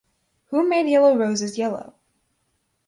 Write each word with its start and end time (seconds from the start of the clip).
Who 0.47 0.67
Made 0.67 0.89
Yellow 0.89 1.15
Roses 1.15 1.59
Yellow? 1.59 1.93